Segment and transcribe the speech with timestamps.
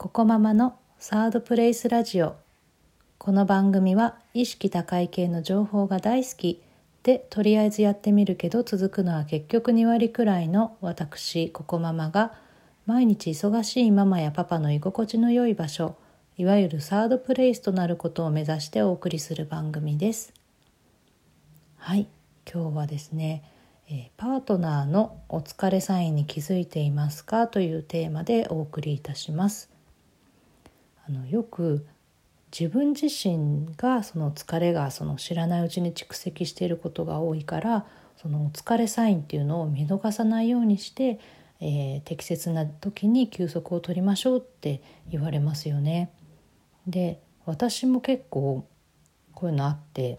[0.00, 2.36] ココママのサードプレイスラジオ。
[3.18, 6.62] この番組は意識高い系の情報が大好き。
[7.02, 12.32] でとりあえずやってみるけど続くのは結局2割くらいの私ココママが
[12.86, 15.96] 毎日忙しいママやパパの居心地の良い場所
[16.36, 20.32] いわゆるサードプレイスとなることを目指してお送りする番組です。
[21.74, 22.06] はい
[22.48, 23.42] 今日はですね
[23.90, 27.48] えパートナーのお疲れサインに気づいていますか？
[27.48, 29.76] というテーマでお送りいたします。
[31.08, 31.86] あのよく
[32.56, 41.20] 自分自身がその疲れがその知らないうちに蓄積していることが多いからそのお疲れサインっていうのを見逃さないようにして、
[41.60, 46.10] えー、適切な時に休息を取りましょうって言われますよね。
[46.86, 48.66] で私も結構
[49.34, 50.18] こういうのあって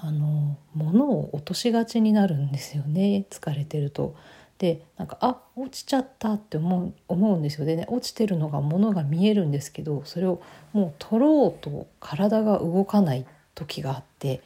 [0.00, 4.14] あの物を落としがちになるんですよね疲れてると。
[4.58, 14.42] でなんかあ落ちちゃったって思う思うんですよでね落ちてるのが物が見えるんですけどそれをもう取ろうと体が動かない時があって、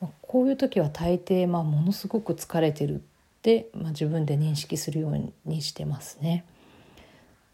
[0.00, 2.98] まあ、こういう時は大抵、まあ、ものすごく疲れてるっ
[3.42, 6.44] て、まあ、自分で認識するようにしてますね。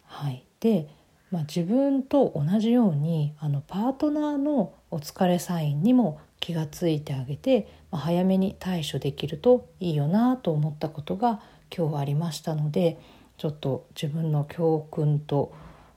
[0.06, 0.88] はい、で、
[1.30, 11.40] まあ、自分と同じようにあのパートナーのお疲れサインにも気がついてあげて、まあ、早めに対処できるといいよなと思ったことが
[11.76, 12.98] 今日はありましたので
[13.38, 15.52] ちょっと自分の教訓と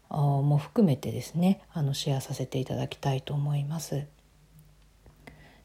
[0.10, 4.06] も含めてですねあのシェアさせていただきたいと思います。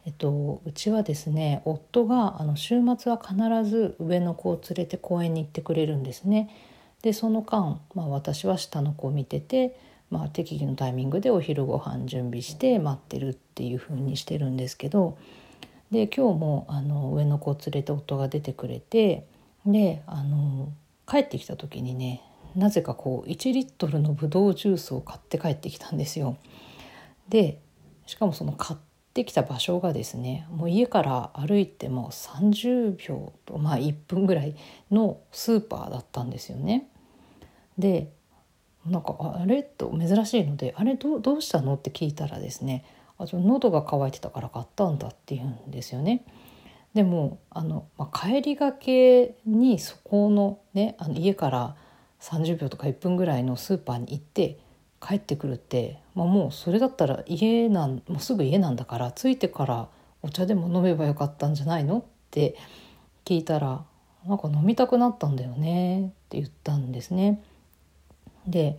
[0.06, 3.36] えっと、うちはですね夫があの週末は必
[3.68, 6.50] ず上の子を連れて公園に行ってくれるんですね。
[7.02, 9.78] でその間、まあ、私は下の子を見てて
[10.10, 15.16] まあ、適宜のタイミングでお昼ご飯準備して待ってるっていう風にしてるんですけど
[15.90, 19.24] で今日もあの上の子を連れて夫が出てくれて
[19.70, 20.72] であの
[21.06, 22.22] 帰ってきた時にね
[22.56, 26.36] なぜかこう1リットルのブドウジュースを買って帰ってきたんですよ。
[27.28, 27.60] で
[28.06, 28.80] しかもその買っ
[29.14, 34.56] てきた場所がですねもう家から歩いても30秒とまあ1分ぐらい
[34.90, 36.88] のスーパーだったんですよね。
[37.78, 38.12] で
[38.86, 39.62] なんかあれ？
[39.62, 42.84] と珍しいので「あれどどうしたの?」って聞いたらですね
[43.18, 46.24] 「あ喉が渇いてたから買ったんだ」って言うんですよね。
[46.94, 51.76] でもあの、まあ、帰りがけにそこの,、ね、あの家から
[52.20, 54.58] 30秒とか1分ぐらいのスーパーに行って
[55.00, 59.88] 帰ってくるって、まあ、もうそれだったら家なんもうすぐ家なんだから着いてから
[60.22, 62.56] お茶でも飲めばよかったんじゃないのって
[63.24, 63.84] 聞いたら
[64.26, 67.42] 「なんか飲みたくなったんだよね」って言ったんですね。
[68.46, 68.78] で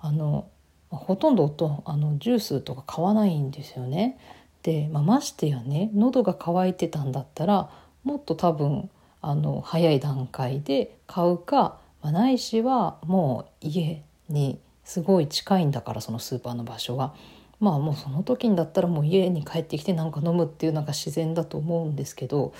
[0.00, 0.46] あの
[0.88, 4.18] ほとんど夫あのジュースとか買わないんですよね。
[4.62, 7.70] で、まあ、ましてやね喉が渇いてたんだったら
[8.04, 8.90] もっと多分
[9.22, 17.14] あの早い段階で買うか、まあ、ないしはもう家にすごい近いんだからそのスーパーの場所が。
[17.60, 22.54] まあもうその時にだったらもう家に帰ってきてなんか飲むっていうのが自然だと思うんですけど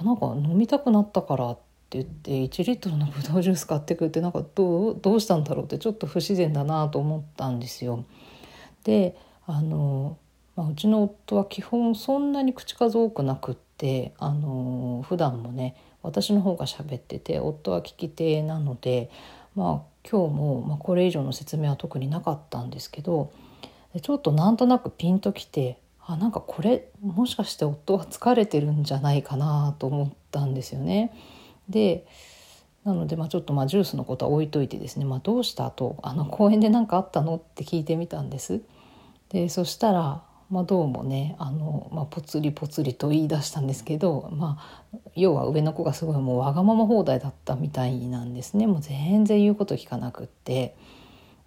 [0.00, 1.58] なんか飲みたくなったからっ
[1.90, 8.04] て言って1リットルのブドウジュース買ってくるってなんかどうどうしたんだろうってちょっと不自然だなと思ったんですよ。
[8.84, 10.16] であの、
[10.56, 19.10] まあ、うちの夫は基本そんなに口数多くなくってあの普段もね私の方が喋ってて夫は聞き手なので、
[19.54, 23.32] まあ、今日も、まあ、これ以上の説明は特になかったんですけど
[24.00, 31.12] ちょっとなんとなくピンときてあなんかこれもしかして夫は疲れてるんじゃないかなと思ったんですよね。
[31.68, 32.06] で
[32.84, 38.60] なので、まあ、ちょっとまあジュースのことは置いといてですね「まあ、どうした?」と「あの公園で何かあったの?」って聞いてみたんです。
[39.30, 44.58] でそしたら、まあ、どうもねあの、まあ、ぽつりぽつりと言い出したんですけど、ま
[44.92, 50.76] あ、要は上の子がすごいもうわがまま放題だったみたいなんですねもう全然言うこと聞かなくって。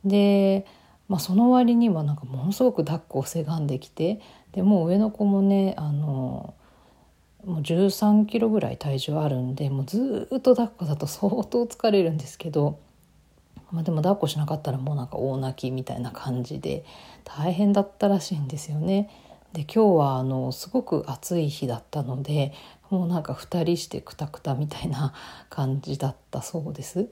[0.03, 0.65] で、
[1.07, 4.21] まあ、その割にはなんかものすごく抱っこをせがんできて
[4.53, 6.53] でもう上の子もねあの
[7.45, 12.79] もう13キロぐらい体重あるんでもうずっと抱っこだと相当疲れるんですけど、
[13.71, 16.83] まあ、でも抱っこしなかったらもうなんか大泣きみたいな感じで
[17.23, 19.09] 大変だったらしいんですよね。
[19.53, 22.53] で今日はあのすごく暑い日だったので
[22.89, 25.13] もうなんか2人してくたくたみたいな
[25.49, 27.09] 感じだったそうです。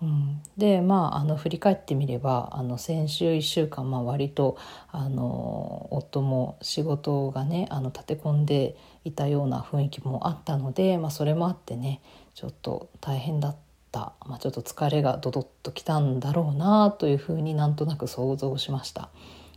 [0.00, 4.56] うん、でまああの振り返ってみればあの先週1週間、まあ、割と
[4.92, 12.00] あの夫も仕事がねあの立て込んでいたような雰囲気もあったので、まあ、それもあってね
[12.34, 19.08] ちょっと大変だった、たまあ、ちょっと疲れがどどっときたんだろうなというふうになんとなく想像しました。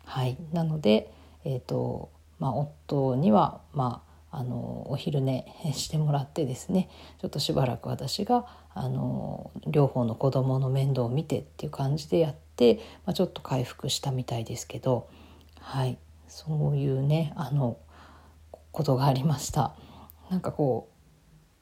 [0.06, 1.13] はい、なので、
[1.45, 6.89] えーとまあ、夫には、まあ、あのお昼寝 してもらってですね
[7.19, 12.75] ちょっとしばらく私があの両方の子供の面倒を見てっていう感じでやって、
[13.06, 15.07] まあ、ちょっと回復したみたいですけど
[15.60, 17.77] はいそういうねあの
[18.72, 19.75] ことがありました。
[20.30, 20.90] なんかこう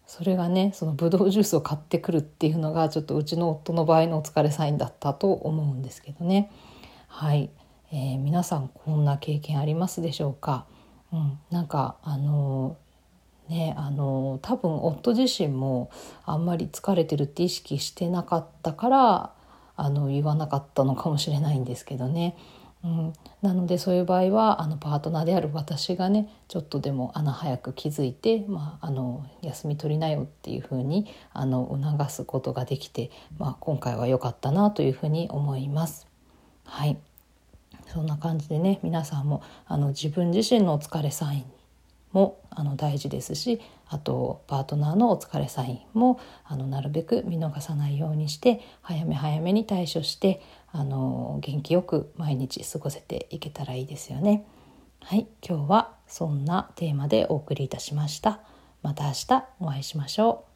[0.09, 6.51] それがねそのブドウジュースを買ってくるっていうのがちょっとうちの夫の場合のお疲れサインだったと思うんですけどね。
[7.07, 7.51] はい、
[7.91, 10.65] えー、皆さんこんな経験ありますでしょうか、
[11.13, 15.91] うん、なんかあのー、ねあの、多分夫自身も
[16.25, 19.33] あんまり疲れてるって意識してなかったから
[19.75, 22.35] あの言わなかったのかもしれないんですけどね。
[22.81, 36.07] うん、なのでそういう場合はあのパートナーである私がねちょっとでもあの早く気づいて、まあ、あの休み取りなよっていうふうにあの促すことができて、まあ、今回は良かったなというふうに思います。
[36.63, 36.97] はい
[37.87, 41.45] そんな感じでね皆さんもあの自分自身のお疲れサイン
[42.11, 50.41] もあの大事ですしあとパートナーのお疲れサインもあのなるべく見逃さないようにして早め早めに対処して
[50.71, 54.45] あの元気よく毎日過ごせていけたらいいですよね。
[55.01, 58.42] はい、今日はそんなテーマでお送りいたしました。
[58.81, 60.49] また明日お会いしましょう。